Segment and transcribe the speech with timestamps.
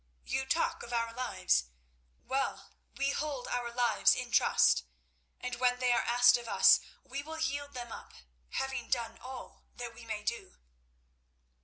[0.25, 1.65] You talk of our lives.
[2.23, 4.83] Well, we hold our lives in trust,
[5.39, 8.15] and when they are asked of us we will yield them up,
[8.49, 10.57] having done all that we may do."